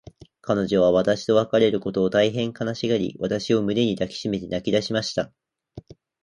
[0.41, 5.31] 彼女は私と別れることを、大へん悲しがり、私を胸に抱きしめて泣きだしました。